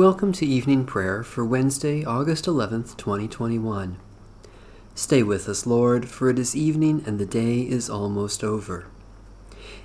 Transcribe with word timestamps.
Welcome 0.00 0.32
to 0.32 0.46
evening 0.46 0.86
prayer 0.86 1.22
for 1.22 1.44
Wednesday, 1.44 2.06
August 2.06 2.46
11th, 2.46 2.96
2021. 2.96 3.98
Stay 4.94 5.22
with 5.22 5.46
us, 5.46 5.66
Lord, 5.66 6.08
for 6.08 6.30
it 6.30 6.38
is 6.38 6.56
evening 6.56 7.02
and 7.04 7.18
the 7.18 7.26
day 7.26 7.60
is 7.60 7.90
almost 7.90 8.42
over. 8.42 8.86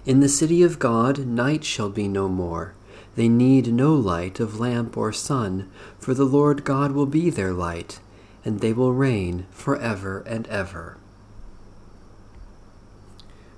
In 0.05 0.21
the 0.21 0.29
city 0.29 0.63
of 0.63 0.79
God, 0.79 1.25
night 1.27 1.65
shall 1.65 1.89
be 1.89 2.07
no 2.07 2.29
more. 2.29 2.75
They 3.17 3.27
need 3.27 3.73
no 3.73 3.93
light 3.93 4.39
of 4.39 4.57
lamp 4.57 4.95
or 4.95 5.11
sun, 5.11 5.69
for 5.99 6.13
the 6.13 6.23
Lord 6.23 6.63
God 6.63 6.93
will 6.93 7.07
be 7.07 7.29
their 7.29 7.51
light, 7.51 7.99
and 8.45 8.61
they 8.61 8.71
will 8.71 8.93
reign 8.93 9.47
for 9.51 9.75
ever 9.75 10.21
and 10.21 10.47
ever. 10.47 10.95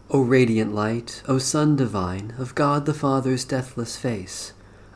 O 0.10 0.22
radiant 0.22 0.74
light, 0.74 1.22
O 1.28 1.38
Sun 1.38 1.76
divine, 1.76 2.34
of 2.40 2.56
God 2.56 2.88
the 2.88 2.96
Father's 2.96 3.46
deathless 3.46 3.96
face, 3.96 4.54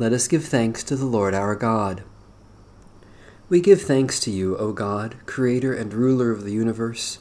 Let 0.00 0.12
us 0.12 0.28
give 0.28 0.44
thanks 0.44 0.84
to 0.84 0.94
the 0.94 1.06
Lord 1.06 1.34
our 1.34 1.56
God. 1.56 2.04
We 3.48 3.60
give 3.60 3.82
thanks 3.82 4.20
to 4.20 4.30
you, 4.30 4.56
O 4.56 4.70
God, 4.70 5.16
Creator 5.26 5.74
and 5.74 5.92
ruler 5.92 6.30
of 6.30 6.44
the 6.44 6.52
universe. 6.52 7.18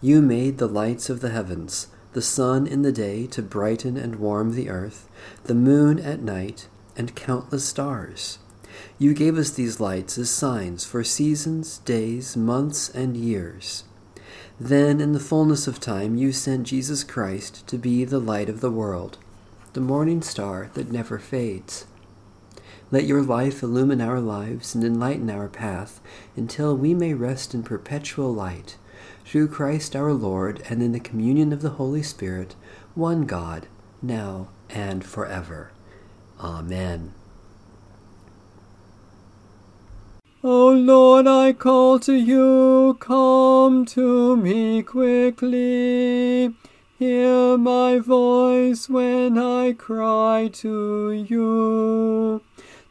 You 0.00 0.20
made 0.20 0.58
the 0.58 0.66
lights 0.66 1.08
of 1.08 1.20
the 1.20 1.28
heavens, 1.28 1.86
the 2.14 2.22
sun 2.22 2.66
in 2.66 2.82
the 2.82 2.90
day 2.90 3.28
to 3.28 3.42
brighten 3.42 3.96
and 3.96 4.16
warm 4.16 4.54
the 4.56 4.68
earth, 4.68 5.08
the 5.44 5.54
moon 5.54 6.00
at 6.00 6.20
night, 6.20 6.66
and 6.96 7.14
countless 7.14 7.64
stars. 7.64 8.40
You 8.98 9.14
gave 9.14 9.38
us 9.38 9.50
these 9.50 9.78
lights 9.78 10.18
as 10.18 10.28
signs 10.28 10.84
for 10.84 11.04
seasons, 11.04 11.78
days, 11.78 12.36
months, 12.36 12.88
and 12.88 13.16
years. 13.16 13.84
Then, 14.58 15.00
in 15.00 15.12
the 15.12 15.20
fullness 15.20 15.68
of 15.68 15.78
time, 15.78 16.16
you 16.16 16.32
sent 16.32 16.66
Jesus 16.66 17.04
Christ 17.04 17.64
to 17.68 17.78
be 17.78 18.04
the 18.04 18.18
light 18.18 18.48
of 18.48 18.60
the 18.60 18.70
world, 18.72 19.16
the 19.74 19.80
morning 19.80 20.22
star 20.22 20.72
that 20.74 20.90
never 20.90 21.20
fades. 21.20 21.86
Let 22.92 23.04
your 23.04 23.22
life 23.22 23.64
illumine 23.64 24.00
our 24.00 24.20
lives 24.20 24.74
and 24.74 24.84
enlighten 24.84 25.28
our 25.28 25.48
path 25.48 26.00
until 26.36 26.76
we 26.76 26.94
may 26.94 27.14
rest 27.14 27.52
in 27.52 27.64
perpetual 27.64 28.32
light. 28.32 28.76
Through 29.24 29.48
Christ 29.48 29.96
our 29.96 30.12
Lord, 30.12 30.62
and 30.70 30.80
in 30.80 30.92
the 30.92 31.00
communion 31.00 31.52
of 31.52 31.62
the 31.62 31.70
Holy 31.70 32.02
Spirit, 32.02 32.54
one 32.94 33.26
God, 33.26 33.66
now 34.00 34.48
and 34.70 35.04
forever. 35.04 35.72
Amen. 36.38 37.12
O 40.44 40.68
Lord, 40.68 41.26
I 41.26 41.54
call 41.54 41.98
to 42.00 42.14
you, 42.14 42.96
come 43.00 43.84
to 43.86 44.36
me 44.36 44.84
quickly. 44.84 46.54
Hear 47.00 47.58
my 47.58 47.98
voice 47.98 48.88
when 48.88 49.38
I 49.38 49.72
cry 49.72 50.48
to 50.52 51.10
you. 51.10 52.42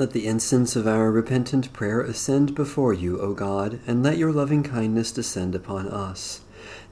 Let 0.00 0.12
the 0.12 0.26
incense 0.26 0.76
of 0.76 0.86
our 0.86 1.10
repentant 1.10 1.74
prayer 1.74 2.00
ascend 2.00 2.54
before 2.54 2.94
you, 2.94 3.20
O 3.20 3.34
God, 3.34 3.80
and 3.86 4.02
let 4.02 4.16
your 4.16 4.32
loving 4.32 4.62
kindness 4.62 5.12
descend 5.12 5.54
upon 5.54 5.88
us, 5.88 6.40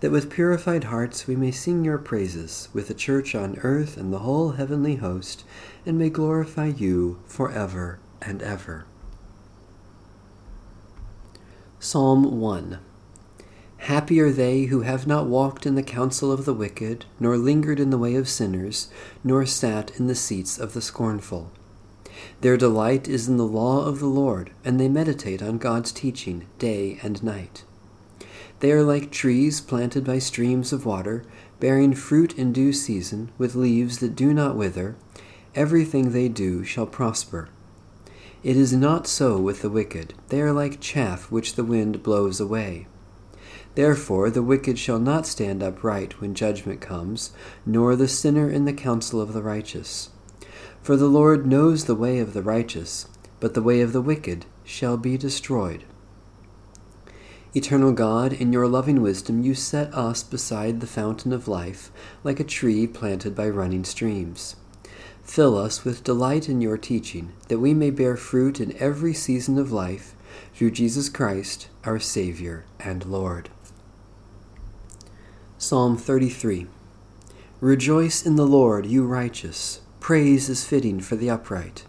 that 0.01 0.11
with 0.11 0.29
purified 0.29 0.85
hearts 0.85 1.27
we 1.27 1.35
may 1.35 1.51
sing 1.51 1.87
your 1.87 1.97
praises 1.97 2.69
with 2.75 2.89
the 2.89 2.93
church 2.93 3.35
on 3.35 3.57
earth 3.63 3.97
and 3.97 4.13
the 4.13 4.19
whole 4.19 4.51
heavenly 4.51 4.97
host, 4.97 5.45
and 5.87 5.97
may 5.97 6.11
glorify 6.11 6.67
you 6.67 7.19
for 7.25 7.51
ever 7.51 7.99
and 8.21 8.43
ever. 8.43 8.85
Psalm 11.81 12.39
1 12.39 12.79
Happy 13.79 14.21
are 14.21 14.33
they 14.33 14.65
who 14.65 14.83
have 14.83 15.07
not 15.07 15.29
walked 15.29 15.65
in 15.65 15.77
the 15.77 15.83
counsel 15.83 16.31
of 16.31 16.45
the 16.45 16.53
wicked, 16.53 17.07
nor 17.19 17.39
lingered 17.39 17.81
in 17.81 17.89
the 17.89 17.97
way 17.97 18.17
of 18.17 18.29
sinners, 18.29 18.89
nor 19.25 19.47
sat 19.47 19.99
in 19.99 20.09
the 20.09 20.15
seats 20.15 20.59
of 20.59 20.75
the 20.75 20.83
scornful. 20.83 21.51
Their 22.41 22.57
delight 22.57 23.09
is 23.09 23.29
in 23.29 23.37
the 23.37 23.45
law 23.45 23.85
of 23.85 24.01
the 24.01 24.07
Lord, 24.07 24.51
and 24.65 24.79
they 24.79 24.89
meditate 24.89 25.43
on 25.43 25.59
God's 25.59 25.93
teaching 25.93 26.47
day 26.59 26.99
and 27.03 27.23
night. 27.23 27.65
They 28.61 28.73
are 28.73 28.83
like 28.83 29.11
trees 29.11 29.61
planted 29.61 30.05
by 30.05 30.19
streams 30.19 30.73
of 30.73 30.85
water, 30.85 31.25
bearing 31.61 31.95
fruit 31.95 32.37
in 32.37 32.53
due 32.53 32.73
season, 32.73 33.31
with 33.39 33.55
leaves 33.55 33.99
that 33.99 34.17
do 34.17 34.35
not 34.35 34.57
wither. 34.57 34.97
Everything 35.55 36.11
they 36.11 36.29
do 36.29 36.65
shall 36.65 36.87
prosper. 36.87 37.49
It 38.43 38.57
is 38.57 38.73
not 38.73 39.07
so 39.07 39.39
with 39.39 39.63
the 39.63 39.71
wicked. 39.71 40.15
They 40.29 40.41
are 40.41 40.53
like 40.53 40.81
chaff 40.81 41.31
which 41.31 41.55
the 41.55 41.65
wind 41.65 42.03
blows 42.03 42.41
away. 42.41 42.87
Therefore 43.75 44.31
the 44.31 44.43
wicked 44.43 44.79
shall 44.79 44.99
not 44.99 45.27
stand 45.27 45.63
upright 45.63 46.21
when 46.21 46.35
judgment 46.35 46.81
comes, 46.81 47.33
nor 47.67 47.95
the 47.95 48.09
sinner 48.09 48.51
in 48.51 48.65
the 48.65 48.73
counsel 48.73 49.21
of 49.21 49.33
the 49.33 49.43
righteous. 49.43 50.11
For 50.89 50.97
the 50.97 51.07
Lord 51.07 51.47
knows 51.47 51.85
the 51.85 51.95
way 51.95 52.19
of 52.19 52.33
the 52.33 52.41
righteous, 52.41 53.09
but 53.41 53.53
the 53.53 53.61
way 53.61 53.83
of 53.83 53.93
the 53.93 54.01
wicked 54.01 54.47
shall 54.65 54.97
be 54.97 55.19
destroyed. 55.19 55.85
Eternal 57.55 57.93
God, 57.93 58.33
in 58.33 58.55
your 58.55 58.67
loving 58.67 59.03
wisdom, 59.03 59.43
you 59.43 59.53
set 59.55 59.93
us 59.93 60.23
beside 60.23 60.81
the 60.81 60.87
fountain 60.87 61.35
of 61.35 61.47
life, 61.47 61.91
like 62.25 62.41
a 62.41 62.43
tree 62.43 62.87
planted 62.87 63.35
by 63.35 63.51
running 63.51 63.85
streams. 63.85 64.57
Fill 65.23 65.59
us 65.59 65.85
with 65.85 66.05
delight 66.05 66.49
in 66.49 66.63
your 66.63 66.79
teaching, 66.79 67.35
that 67.49 67.59
we 67.59 67.75
may 67.75 67.91
bear 67.91 68.17
fruit 68.17 68.59
in 68.59 68.75
every 68.79 69.13
season 69.13 69.59
of 69.59 69.71
life, 69.71 70.15
through 70.55 70.71
Jesus 70.71 71.11
Christ, 71.11 71.69
our 71.85 71.99
Savior 71.99 72.65
and 72.81 73.05
Lord. 73.05 73.51
Psalm 75.59 75.99
33 75.99 76.67
Rejoice 77.61 78.25
in 78.25 78.37
the 78.37 78.47
Lord, 78.47 78.87
you 78.87 79.05
righteous. 79.05 79.83
Praise 80.09 80.49
is 80.49 80.65
fitting 80.65 81.01
for 81.01 81.17
the 81.17 81.29
upright. 81.29 81.85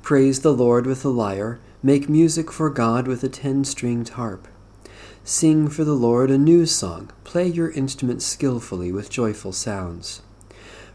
Praise 0.00 0.40
the 0.40 0.54
Lord 0.54 0.86
with 0.86 1.02
the 1.02 1.10
lyre. 1.10 1.60
Make 1.82 2.08
music 2.08 2.50
for 2.50 2.70
God 2.70 3.06
with 3.06 3.22
a 3.22 3.28
ten 3.28 3.64
stringed 3.64 4.08
harp. 4.08 4.48
Sing 5.22 5.68
for 5.68 5.84
the 5.84 5.92
Lord 5.92 6.30
a 6.30 6.38
new 6.38 6.64
song. 6.64 7.10
Play 7.24 7.46
your 7.48 7.70
instruments 7.72 8.24
skillfully 8.24 8.90
with 8.90 9.10
joyful 9.10 9.52
sounds. 9.52 10.22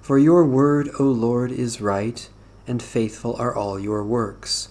For 0.01 0.17
your 0.17 0.45
word, 0.45 0.89
O 0.99 1.03
Lord, 1.03 1.51
is 1.51 1.79
right, 1.79 2.27
and 2.65 2.81
faithful 2.81 3.35
are 3.35 3.53
all 3.55 3.79
your 3.79 4.03
works. 4.03 4.69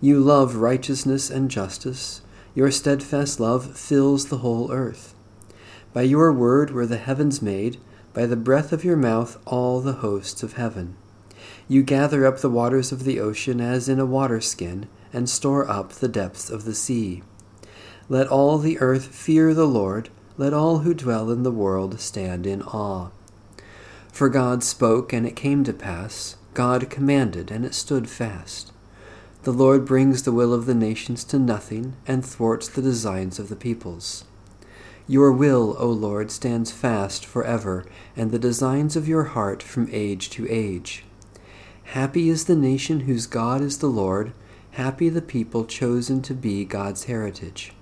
You 0.00 0.20
love 0.20 0.54
righteousness 0.54 1.28
and 1.28 1.50
justice. 1.50 2.22
Your 2.54 2.70
steadfast 2.70 3.38
love 3.38 3.76
fills 3.76 4.30
the 4.30 4.38
whole 4.38 4.72
earth. 4.72 5.14
By 5.92 6.00
your 6.00 6.32
word 6.32 6.70
were 6.70 6.86
the 6.86 6.96
heavens 6.96 7.42
made, 7.42 7.76
by 8.14 8.24
the 8.24 8.36
breath 8.36 8.72
of 8.72 8.84
your 8.84 8.96
mouth 8.96 9.36
all 9.44 9.82
the 9.82 10.00
hosts 10.00 10.42
of 10.42 10.54
heaven. 10.54 10.96
You 11.68 11.82
gather 11.82 12.26
up 12.26 12.38
the 12.38 12.50
waters 12.50 12.92
of 12.92 13.04
the 13.04 13.20
ocean 13.20 13.60
as 13.60 13.88
in 13.88 13.98
a 13.98 14.06
waterskin, 14.06 14.88
and 15.12 15.28
store 15.28 15.68
up 15.68 15.92
the 15.92 16.08
depths 16.08 16.50
of 16.50 16.64
the 16.64 16.74
sea. 16.74 17.22
Let 18.08 18.28
all 18.28 18.58
the 18.58 18.78
earth 18.80 19.06
fear 19.06 19.54
the 19.54 19.66
Lord, 19.66 20.08
let 20.36 20.52
all 20.52 20.78
who 20.78 20.94
dwell 20.94 21.30
in 21.30 21.42
the 21.42 21.50
world 21.50 22.00
stand 22.00 22.46
in 22.46 22.62
awe. 22.62 23.10
For 24.12 24.28
God 24.28 24.62
spoke, 24.64 25.12
and 25.12 25.26
it 25.26 25.36
came 25.36 25.64
to 25.64 25.72
pass, 25.72 26.36
God 26.54 26.90
commanded, 26.90 27.50
and 27.50 27.64
it 27.64 27.74
stood 27.74 28.08
fast. 28.08 28.72
The 29.44 29.52
Lord 29.52 29.86
brings 29.86 30.22
the 30.22 30.32
will 30.32 30.52
of 30.52 30.66
the 30.66 30.74
nations 30.74 31.24
to 31.24 31.38
nothing, 31.38 31.96
and 32.06 32.24
thwarts 32.24 32.68
the 32.68 32.82
designs 32.82 33.38
of 33.38 33.48
the 33.48 33.56
peoples. 33.56 34.24
Your 35.06 35.32
will, 35.32 35.76
O 35.78 35.88
Lord, 35.88 36.30
stands 36.30 36.70
fast 36.70 37.24
forever, 37.24 37.84
and 38.16 38.30
the 38.30 38.38
designs 38.38 38.96
of 38.96 39.08
your 39.08 39.24
heart 39.24 39.62
from 39.62 39.88
age 39.90 40.30
to 40.30 40.46
age. 40.48 41.04
Happy 41.94 42.28
is 42.28 42.44
the 42.44 42.54
nation 42.54 43.00
whose 43.00 43.26
God 43.26 43.60
is 43.60 43.78
the 43.78 43.88
Lord, 43.88 44.32
happy 44.70 45.08
the 45.08 45.20
people 45.20 45.64
chosen 45.64 46.22
to 46.22 46.34
be 46.34 46.64
God's 46.64 47.06
heritage. 47.06 47.72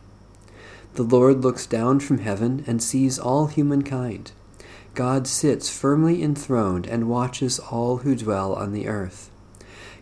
The 0.94 1.02
Lord 1.02 1.44
looks 1.44 1.66
down 1.66 2.00
from 2.00 2.16
heaven 2.16 2.64
and 2.66 2.82
sees 2.82 3.18
all 3.18 3.48
humankind. 3.48 4.32
God 4.94 5.26
sits 5.26 5.68
firmly 5.68 6.22
enthroned 6.22 6.86
and 6.86 7.10
watches 7.10 7.58
all 7.58 7.98
who 7.98 8.16
dwell 8.16 8.54
on 8.54 8.72
the 8.72 8.88
earth. 8.88 9.28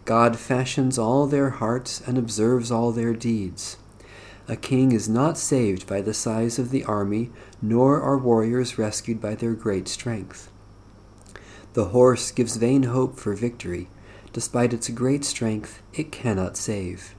God 0.04 0.38
fashions 0.38 1.00
all 1.00 1.26
their 1.26 1.50
hearts 1.50 2.00
and 2.06 2.16
observes 2.16 2.70
all 2.70 2.92
their 2.92 3.12
deeds. 3.12 3.76
A 4.46 4.54
king 4.54 4.92
is 4.92 5.08
not 5.08 5.36
saved 5.36 5.84
by 5.88 6.00
the 6.00 6.14
size 6.14 6.60
of 6.60 6.70
the 6.70 6.84
army, 6.84 7.32
nor 7.60 8.00
are 8.00 8.16
warriors 8.16 8.78
rescued 8.78 9.20
by 9.20 9.34
their 9.34 9.54
great 9.54 9.88
strength. 9.88 10.48
The 11.72 11.86
horse 11.86 12.30
gives 12.30 12.56
vain 12.56 12.84
hope 12.84 13.18
for 13.18 13.34
victory. 13.34 13.88
Despite 14.36 14.74
its 14.74 14.90
great 14.90 15.24
strength, 15.24 15.80
it 15.94 16.12
cannot 16.12 16.58
save. 16.58 17.14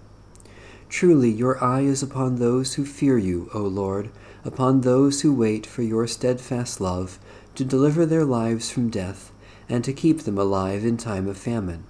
Truly, 0.88 1.32
your 1.32 1.58
eye 1.64 1.82
is 1.82 2.04
upon 2.04 2.36
those 2.36 2.76
who 2.76 2.86
fear 2.86 3.18
you, 3.18 3.50
O 3.56 3.62
Lord, 3.62 4.12
upon 4.46 4.82
those 4.82 5.22
who 5.22 5.34
wait 5.34 5.66
for 5.66 5.82
your 5.82 6.06
steadfast 6.06 6.80
love, 6.80 7.18
to 7.56 7.66
deliver 7.66 8.06
their 8.06 8.24
lives 8.24 8.70
from 8.70 8.92
death, 8.92 9.32
and 9.68 9.84
to 9.84 9.94
keep 9.94 10.26
them 10.26 10.38
alive 10.38 10.86
in 10.86 10.96
time 10.96 11.28
of 11.28 11.40
famine. 11.40 11.86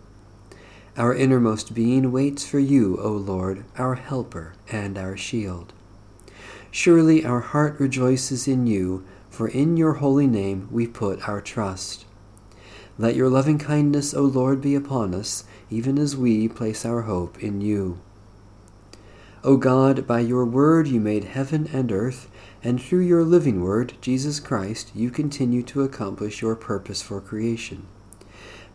Our 0.96 1.14
innermost 1.14 1.74
being 1.74 2.14
waits 2.14 2.48
for 2.48 2.60
you, 2.60 2.98
O 3.02 3.12
Lord, 3.12 3.66
our 3.78 3.96
helper 3.96 4.54
and 4.72 4.98
our 4.98 5.18
shield. 5.18 5.74
Surely 6.72 7.26
our 7.26 7.42
heart 7.42 7.78
rejoices 7.82 8.48
in 8.48 8.66
you, 8.66 9.04
for 9.30 9.50
in 9.50 9.76
your 9.76 9.96
holy 9.96 10.26
name 10.26 10.70
we 10.72 10.88
put 10.88 11.28
our 11.28 11.42
trust. 11.42 12.06
Let 13.00 13.16
your 13.16 13.30
loving 13.30 13.60
kindness, 13.60 14.16
O 14.16 14.24
Lord, 14.24 14.60
be 14.60 14.74
upon 14.74 15.14
us, 15.14 15.44
even 15.70 16.00
as 16.00 16.18
we 16.18 16.48
place 16.48 16.84
our 16.84 17.04
hope 17.04 17.42
in 17.44 17.62
you. 17.62 18.00
O 19.44 19.56
God, 19.56 20.08
by 20.08 20.22
your 20.22 20.46
word 20.46 20.88
you 20.88 21.00
made 21.00 21.26
heaven 21.26 21.70
and 21.72 21.92
earth, 21.92 22.28
and 22.64 22.82
through 22.82 23.02
your 23.02 23.24
living 23.24 23.62
word, 23.62 23.94
Jesus 24.02 24.40
Christ, 24.40 24.92
you 24.96 25.12
continue 25.12 25.62
to 25.64 25.84
accomplish 25.84 26.42
your 26.42 26.56
purpose 26.56 27.04
for 27.04 27.22
creation. 27.22 27.86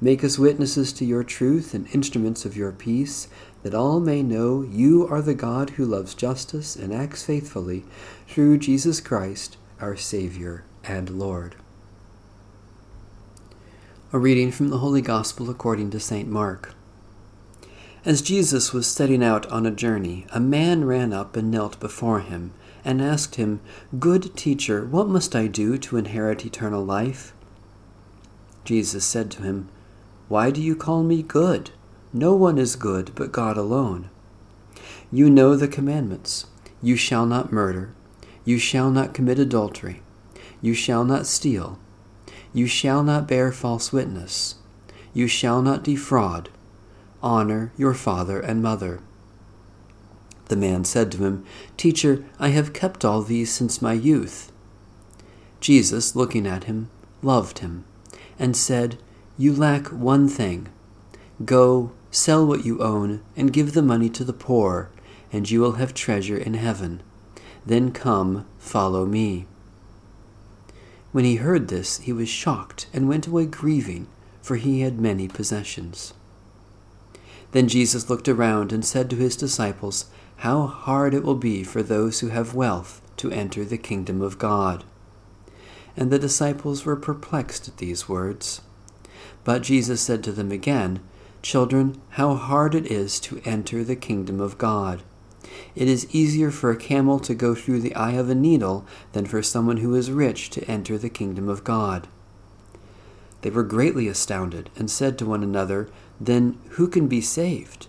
Make 0.01 0.23
us 0.23 0.39
witnesses 0.39 0.93
to 0.95 1.05
your 1.05 1.25
truth 1.25 1.75
and 1.75 1.93
instruments 1.93 2.45
of 2.45 2.57
your 2.57 2.71
peace, 2.71 3.27
that 3.65 3.75
all 3.75 3.99
may 3.99 4.23
know 4.23 4.63
you 4.63 5.07
are 5.09 5.21
the 5.21 5.35
God 5.35 5.71
who 5.71 5.85
loves 5.85 6.15
justice 6.15 6.77
and 6.77 6.95
acts 6.95 7.25
faithfully, 7.25 7.85
through 8.29 8.59
Jesus 8.59 9.01
Christ, 9.01 9.57
our 9.81 9.97
Savior 9.97 10.65
and 10.85 11.11
Lord. 11.11 11.57
A 14.13 14.19
reading 14.19 14.53
from 14.53 14.69
the 14.69 14.79
Holy 14.79 15.01
Gospel 15.01 15.49
according 15.49 15.91
to 15.91 16.01
St. 16.01 16.29
Mark. 16.29 16.75
As 18.05 18.21
Jesus 18.21 18.73
was 18.73 18.87
setting 18.87 19.25
out 19.25 19.47
on 19.47 19.65
a 19.65 19.71
journey, 19.71 20.27
a 20.31 20.41
man 20.41 20.85
ran 20.85 21.13
up 21.13 21.37
and 21.37 21.51
knelt 21.51 21.81
before 21.81 22.21
him, 22.21 22.53
and 22.85 23.01
asked 23.01 23.37
him, 23.37 23.61
Good 23.99 24.37
teacher, 24.37 24.85
what 24.85 25.09
must 25.09 25.35
I 25.35 25.47
do 25.47 25.79
to 25.79 25.97
inherit 25.97 26.45
eternal 26.45 26.85
life? 26.85 27.33
Jesus 28.65 29.05
said 29.05 29.31
to 29.31 29.43
him, 29.43 29.69
why 30.33 30.51
do 30.51 30.63
you 30.63 30.75
call 30.75 31.03
me 31.03 31.23
good? 31.23 31.73
No 32.11 32.35
one 32.35 32.57
is 32.57 32.75
good 32.75 33.13
but 33.15 33.33
God 33.33 33.59
alone. 33.59 34.09
You 35.11 35.29
know 35.29 35.57
the 35.57 35.69
commandments. 35.69 36.47
You 36.81 36.97
shall 36.97 37.27
not 37.27 37.53
murder. 37.53 37.93
You 38.45 38.59
shall 38.59 38.91
not 38.91 39.13
commit 39.13 39.39
adultery. 39.39 40.01
You 40.63 40.73
shall 40.73 41.05
not 41.05 41.27
steal. 41.27 41.79
You 42.53 42.67
shall 42.67 43.03
not 43.03 43.29
bear 43.29 43.53
false 43.53 43.93
witness. 43.93 44.57
You 45.15 45.27
shall 45.27 45.63
not 45.63 45.85
defraud. 45.85 46.51
Honor 47.23 47.73
your 47.77 47.95
father 47.95 48.41
and 48.41 48.63
mother. 48.63 49.01
The 50.47 50.57
man 50.57 50.85
said 50.85 51.13
to 51.13 51.25
him, 51.25 51.45
Teacher, 51.77 52.25
I 52.39 52.49
have 52.49 52.73
kept 52.73 53.05
all 53.05 53.23
these 53.23 53.51
since 53.53 53.81
my 53.81 53.93
youth. 53.93 54.53
Jesus, 55.61 56.17
looking 56.17 56.47
at 56.47 56.65
him, 56.65 56.91
loved 57.23 57.61
him, 57.61 57.85
and 58.39 58.57
said, 58.57 58.99
you 59.39 59.55
lack 59.55 59.89
one 59.89 60.29
thing. 60.29 60.69
Go, 61.45 61.93
sell 62.11 62.47
what 62.47 62.65
you 62.65 62.83
own, 62.83 63.23
and 63.35 63.53
give 63.53 63.73
the 63.73 63.83
money 63.83 64.11
to 64.11 64.25
the 64.25 64.33
poor, 64.33 64.91
and 65.33 65.51
you 65.51 65.61
will 65.61 65.73
have 65.73 65.95
treasure 65.95 66.37
in 66.37 66.55
heaven. 66.55 67.03
Then 67.65 67.93
come, 67.93 68.47
follow 68.59 69.07
me. 69.07 69.47
When 71.13 71.25
he 71.25 71.37
heard 71.37 71.69
this, 71.69 71.99
he 71.99 72.13
was 72.13 72.29
shocked 72.29 72.89
and 72.93 73.07
went 73.07 73.27
away 73.27 73.47
grieving, 73.47 74.09
for 74.41 74.57
he 74.57 74.81
had 74.81 74.99
many 74.99 75.29
possessions. 75.29 76.15
Then 77.53 77.69
Jesus 77.69 78.09
looked 78.09 78.29
around 78.29 78.73
and 78.73 78.85
said 78.85 79.11
to 79.11 79.17
his 79.17 79.37
disciples, 79.37 80.07
How 80.37 80.67
hard 80.67 81.13
it 81.13 81.23
will 81.23 81.37
be 81.37 81.63
for 81.63 81.83
those 81.83 82.21
who 82.21 82.29
have 82.29 82.55
wealth 82.55 83.03
to 83.19 83.31
enter 83.31 83.63
the 83.65 83.79
kingdom 83.79 84.23
of 84.23 84.39
God. 84.39 84.85
And 85.97 86.11
the 86.11 86.19
disciples 86.19 86.87
were 86.87 86.97
perplexed 86.97 87.69
at 87.69 87.77
these 87.77 88.09
words. 88.09 88.63
But 89.45 89.63
Jesus 89.63 90.01
said 90.01 90.25
to 90.25 90.33
them 90.33 90.51
again, 90.51 91.01
Children, 91.43 92.01
how 92.11 92.35
hard 92.37 92.75
it 92.75 92.87
is 92.87 93.21
to 93.21 93.43
enter 93.45 93.85
the 93.85 93.97
kingdom 93.97 94.41
of 94.41 94.57
God. 94.57 95.03
It 95.75 95.89
is 95.89 96.15
easier 96.15 96.51
for 96.51 96.71
a 96.71 96.77
camel 96.77 97.19
to 97.21 97.35
go 97.35 97.55
through 97.55 97.81
the 97.81 97.95
eye 97.95 98.13
of 98.13 98.29
a 98.29 98.35
needle 98.35 98.87
than 99.13 99.27
for 99.27 99.43
someone 99.43 99.79
who 99.79 99.95
is 99.95 100.11
rich 100.11 100.51
to 100.51 100.65
enter 100.65 100.99
the 100.99 101.09
kingdom 101.09 101.49
of 101.49 101.65
God. 101.65 102.09
They 103.43 103.51
were 103.51 103.65
greatly 103.65 104.09
astounded 104.09 104.71
and 104.77 104.91
said 104.91 105.19
to 105.19 105.27
one 105.27 105.43
another, 105.43 105.89
Then 106.21 106.59
who 106.71 106.89
can 106.89 107.09
be 107.09 107.21
saved? 107.21 107.89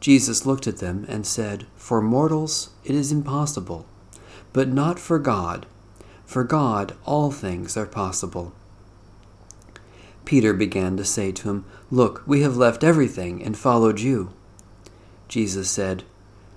Jesus 0.00 0.46
looked 0.46 0.66
at 0.66 0.78
them 0.78 1.04
and 1.08 1.26
said, 1.26 1.66
For 1.76 2.00
mortals 2.00 2.70
it 2.84 2.94
is 2.94 3.12
impossible, 3.12 3.86
but 4.52 4.68
not 4.68 4.98
for 4.98 5.18
God. 5.18 5.66
For 6.24 6.42
God 6.42 6.96
all 7.04 7.30
things 7.30 7.76
are 7.76 7.86
possible. 7.86 8.52
Peter 10.24 10.52
began 10.52 10.96
to 10.96 11.04
say 11.04 11.30
to 11.32 11.50
him, 11.50 11.64
Look, 11.90 12.22
we 12.26 12.40
have 12.42 12.56
left 12.56 12.82
everything 12.82 13.42
and 13.42 13.56
followed 13.56 14.00
you. 14.00 14.32
Jesus 15.28 15.70
said, 15.70 16.02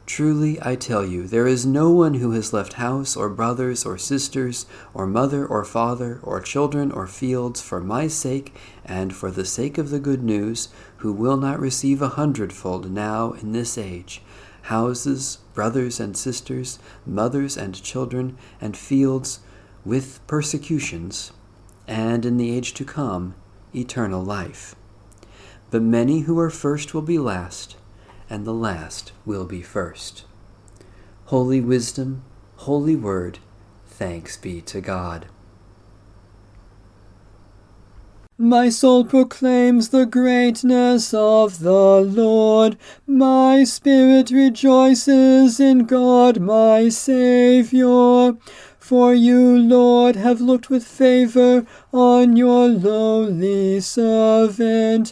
Truly 0.10 0.58
I 0.64 0.76
tell 0.76 1.06
you, 1.06 1.28
there 1.28 1.46
is 1.46 1.68
no 1.68 1.92
one 1.92 2.16
who 2.16 2.32
has 2.32 2.52
left 2.52 2.74
house 2.74 3.16
or 3.16 3.30
brothers 3.30 3.86
or 3.86 4.00
sisters 4.00 4.66
or 4.92 5.06
mother 5.06 5.46
or 5.46 5.64
father 5.64 6.20
or 6.24 6.42
children 6.42 6.92
or 6.92 7.06
fields 7.06 7.62
for 7.62 7.80
my 7.80 8.08
sake 8.08 8.56
and 8.84 9.16
for 9.16 9.30
the 9.30 9.46
sake 9.46 9.78
of 9.78 9.92
the 9.92 10.00
good 10.00 10.24
news, 10.24 10.70
who 10.98 11.14
will 11.14 11.38
not 11.38 11.60
receive 11.60 12.02
a 12.02 12.10
hundredfold 12.10 12.92
now 12.92 13.34
in 13.34 13.52
this 13.52 13.78
age, 13.78 14.24
houses, 14.64 15.38
brothers 15.54 16.00
and 16.00 16.18
sisters, 16.18 16.80
mothers 17.06 17.56
and 17.56 17.80
children, 17.80 18.36
and 18.60 18.76
fields, 18.76 19.42
with 19.86 20.26
persecutions, 20.26 21.34
and 21.88 22.26
in 22.26 22.38
the 22.38 22.50
age 22.50 22.74
to 22.74 22.84
come, 22.84 23.36
eternal 23.76 24.24
life. 24.24 24.76
But 25.70 25.84
many 25.84 26.22
who 26.22 26.40
are 26.40 26.50
first 26.50 26.96
will 26.96 27.04
be 27.04 27.20
last, 27.20 27.76
and 28.30 28.46
the 28.46 28.54
last 28.54 29.12
will 29.26 29.46
be 29.46 29.62
first. 29.62 30.26
Holy 31.26 31.62
Wisdom, 31.62 32.24
Holy 32.58 32.96
Word, 32.96 33.40
thanks 33.88 34.38
be 34.38 34.62
to 34.62 34.82
God. 34.82 35.28
My 38.42 38.70
soul 38.70 39.04
proclaims 39.04 39.90
the 39.90 40.06
greatness 40.06 41.14
of 41.14 41.60
the 41.60 42.00
Lord. 42.00 42.78
My 43.06 43.66
spirit 43.66 44.32
rejoices 44.32 45.60
in 45.60 45.80
God 45.80 46.40
my 46.40 46.88
Saviour. 46.88 48.38
For 48.80 49.14
you, 49.14 49.60
Lord, 49.60 50.16
have 50.16 50.40
looked 50.40 50.70
with 50.70 50.86
favor 50.88 51.66
on 51.92 52.38
your 52.38 52.70
lowly 52.70 53.82
servant. 53.82 55.12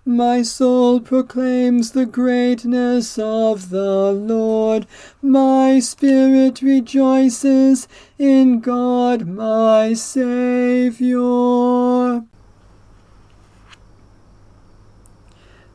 My 0.11 0.41
soul 0.41 0.99
proclaims 0.99 1.91
the 1.91 2.05
greatness 2.05 3.17
of 3.17 3.69
the 3.69 4.11
Lord. 4.11 4.85
My 5.21 5.79
spirit 5.79 6.61
rejoices 6.61 7.87
in 8.19 8.59
God 8.59 9.25
my 9.25 9.93
Saviour. 9.93 11.21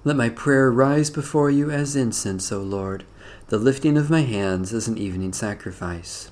Let 0.04 0.16
my 0.16 0.28
prayer 0.28 0.70
rise 0.70 1.08
before 1.08 1.50
you 1.50 1.70
as 1.70 1.96
incense, 1.96 2.52
O 2.52 2.60
Lord, 2.60 3.04
the 3.48 3.56
lifting 3.58 3.96
of 3.96 4.10
my 4.10 4.20
hands 4.20 4.74
as 4.74 4.86
an 4.86 4.98
evening 4.98 5.32
sacrifice. 5.32 6.30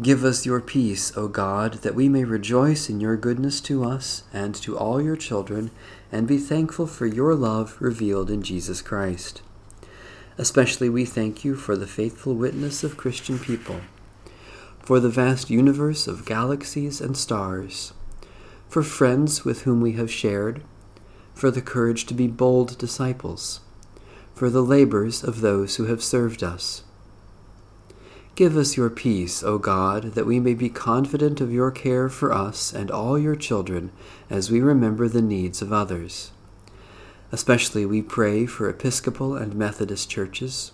Give 0.00 0.24
us 0.24 0.46
your 0.46 0.60
peace, 0.60 1.16
O 1.16 1.26
God, 1.26 1.74
that 1.82 1.96
we 1.96 2.08
may 2.08 2.22
rejoice 2.22 2.88
in 2.88 3.00
your 3.00 3.16
goodness 3.16 3.60
to 3.62 3.84
us 3.84 4.22
and 4.32 4.54
to 4.56 4.78
all 4.78 5.02
your 5.02 5.16
children, 5.16 5.72
and 6.10 6.26
be 6.26 6.38
thankful 6.38 6.86
for 6.86 7.06
your 7.06 7.34
love 7.34 7.76
revealed 7.80 8.30
in 8.30 8.42
Jesus 8.42 8.80
Christ. 8.82 9.42
Especially 10.36 10.88
we 10.88 11.04
thank 11.04 11.44
you 11.44 11.54
for 11.54 11.76
the 11.76 11.86
faithful 11.86 12.34
witness 12.34 12.82
of 12.84 12.96
Christian 12.96 13.38
people, 13.38 13.80
for 14.80 15.00
the 15.00 15.08
vast 15.08 15.50
universe 15.50 16.06
of 16.06 16.24
galaxies 16.24 17.00
and 17.00 17.16
stars, 17.16 17.92
for 18.68 18.82
friends 18.82 19.44
with 19.44 19.62
whom 19.62 19.80
we 19.80 19.92
have 19.92 20.10
shared, 20.10 20.62
for 21.34 21.50
the 21.50 21.62
courage 21.62 22.06
to 22.06 22.14
be 22.14 22.26
bold 22.26 22.78
disciples, 22.78 23.60
for 24.34 24.48
the 24.48 24.62
labors 24.62 25.22
of 25.22 25.40
those 25.40 25.76
who 25.76 25.84
have 25.84 26.02
served 26.02 26.42
us 26.42 26.84
Give 28.38 28.56
us 28.56 28.76
your 28.76 28.88
peace, 28.88 29.42
O 29.42 29.58
God, 29.58 30.12
that 30.12 30.24
we 30.24 30.38
may 30.38 30.54
be 30.54 30.68
confident 30.68 31.40
of 31.40 31.52
your 31.52 31.72
care 31.72 32.08
for 32.08 32.32
us 32.32 32.72
and 32.72 32.88
all 32.88 33.18
your 33.18 33.34
children 33.34 33.90
as 34.30 34.48
we 34.48 34.60
remember 34.60 35.08
the 35.08 35.20
needs 35.20 35.60
of 35.60 35.72
others. 35.72 36.30
Especially 37.32 37.84
we 37.84 38.00
pray 38.00 38.46
for 38.46 38.70
Episcopal 38.70 39.34
and 39.34 39.56
Methodist 39.56 40.08
churches, 40.08 40.70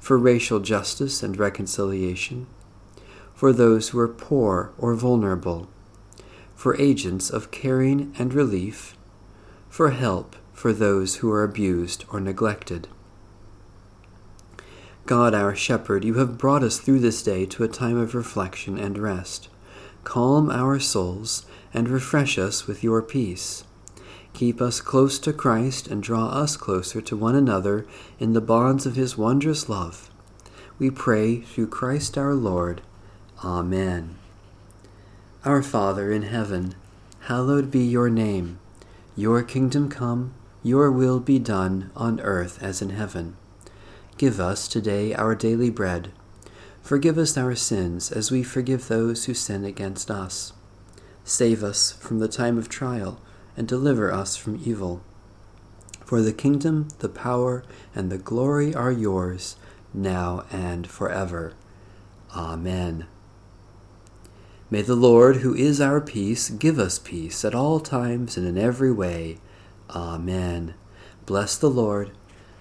for 0.00 0.16
racial 0.16 0.60
justice 0.60 1.22
and 1.22 1.36
reconciliation, 1.36 2.46
for 3.34 3.52
those 3.52 3.90
who 3.90 3.98
are 3.98 4.08
poor 4.08 4.72
or 4.78 4.94
vulnerable, 4.94 5.68
for 6.54 6.74
agents 6.80 7.28
of 7.28 7.50
caring 7.50 8.14
and 8.18 8.32
relief, 8.32 8.96
for 9.68 9.90
help 9.90 10.36
for 10.54 10.72
those 10.72 11.16
who 11.16 11.30
are 11.30 11.44
abused 11.44 12.06
or 12.10 12.18
neglected. 12.18 12.88
God, 15.08 15.32
our 15.32 15.56
shepherd, 15.56 16.04
you 16.04 16.14
have 16.18 16.36
brought 16.36 16.62
us 16.62 16.78
through 16.78 16.98
this 16.98 17.22
day 17.22 17.46
to 17.46 17.64
a 17.64 17.68
time 17.68 17.96
of 17.96 18.14
reflection 18.14 18.78
and 18.78 18.98
rest. 18.98 19.48
Calm 20.04 20.50
our 20.50 20.78
souls 20.78 21.46
and 21.72 21.88
refresh 21.88 22.36
us 22.36 22.66
with 22.66 22.84
your 22.84 23.00
peace. 23.00 23.64
Keep 24.34 24.60
us 24.60 24.82
close 24.82 25.18
to 25.20 25.32
Christ 25.32 25.88
and 25.88 26.02
draw 26.02 26.26
us 26.26 26.58
closer 26.58 27.00
to 27.00 27.16
one 27.16 27.34
another 27.34 27.86
in 28.18 28.34
the 28.34 28.42
bonds 28.42 28.84
of 28.84 28.96
his 28.96 29.16
wondrous 29.16 29.66
love. 29.66 30.10
We 30.78 30.90
pray 30.90 31.40
through 31.40 31.68
Christ 31.68 32.18
our 32.18 32.34
Lord. 32.34 32.82
Amen. 33.42 34.16
Our 35.42 35.62
Father 35.62 36.12
in 36.12 36.24
heaven, 36.24 36.74
hallowed 37.20 37.70
be 37.70 37.82
your 37.82 38.10
name. 38.10 38.58
Your 39.16 39.42
kingdom 39.42 39.88
come, 39.88 40.34
your 40.62 40.92
will 40.92 41.18
be 41.18 41.38
done 41.38 41.92
on 41.96 42.20
earth 42.20 42.62
as 42.62 42.82
in 42.82 42.90
heaven. 42.90 43.37
Give 44.18 44.40
us 44.40 44.66
today 44.66 45.14
our 45.14 45.36
daily 45.36 45.70
bread. 45.70 46.10
Forgive 46.82 47.18
us 47.18 47.38
our 47.38 47.54
sins 47.54 48.10
as 48.10 48.32
we 48.32 48.42
forgive 48.42 48.88
those 48.88 49.26
who 49.26 49.32
sin 49.32 49.64
against 49.64 50.10
us. 50.10 50.52
Save 51.22 51.62
us 51.62 51.92
from 51.92 52.18
the 52.18 52.26
time 52.26 52.58
of 52.58 52.68
trial 52.68 53.20
and 53.56 53.68
deliver 53.68 54.12
us 54.12 54.36
from 54.36 54.60
evil. 54.64 55.04
For 56.04 56.20
the 56.20 56.32
kingdom, 56.32 56.88
the 56.98 57.08
power, 57.08 57.62
and 57.94 58.10
the 58.10 58.18
glory 58.18 58.74
are 58.74 58.90
yours, 58.90 59.54
now 59.94 60.44
and 60.50 60.88
forever. 60.88 61.52
Amen. 62.34 63.06
May 64.68 64.82
the 64.82 64.96
Lord, 64.96 65.36
who 65.36 65.54
is 65.54 65.80
our 65.80 66.00
peace, 66.00 66.50
give 66.50 66.80
us 66.80 66.98
peace 66.98 67.44
at 67.44 67.54
all 67.54 67.78
times 67.78 68.36
and 68.36 68.48
in 68.48 68.58
every 68.58 68.90
way. 68.90 69.38
Amen. 69.90 70.74
Bless 71.24 71.56
the 71.56 71.70
Lord. 71.70 72.10